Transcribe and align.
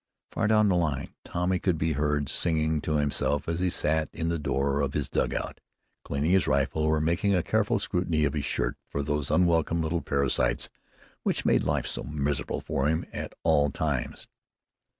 Far 0.31 0.47
down 0.47 0.67
the 0.67 0.73
line 0.75 1.13
Tommy 1.23 1.59
could 1.59 1.77
be 1.77 1.91
heard, 1.91 2.27
singing 2.27 2.81
to 2.81 2.95
himself 2.95 3.47
as 3.47 3.59
he 3.59 3.69
sat 3.69 4.09
in 4.11 4.29
the 4.29 4.39
door 4.39 4.81
of 4.81 4.95
his 4.95 5.07
dugout, 5.07 5.59
cleaning 6.03 6.31
his 6.31 6.47
rifle, 6.47 6.81
or 6.81 6.99
making 6.99 7.35
a 7.35 7.43
careful 7.43 7.77
scrutiny 7.77 8.25
of 8.25 8.33
his 8.33 8.43
shirt 8.43 8.77
for 8.89 9.03
those 9.03 9.29
unwelcome 9.29 9.79
little 9.83 10.01
parasites 10.01 10.71
which 11.21 11.45
made 11.45 11.63
life 11.65 11.85
so 11.85 12.01
miserable 12.01 12.61
for 12.61 12.87
him 12.87 13.05
at 13.13 13.33
all 13.43 13.69
times. 13.69 14.27